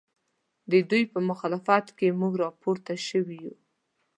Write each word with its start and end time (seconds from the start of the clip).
ددوی 0.71 1.03
په 1.13 1.19
مخالفت 1.29 1.85
کې 1.97 2.17
موږ 2.19 2.33
راپورته 2.43 2.93
شوي 3.07 3.37
یو 3.45 3.55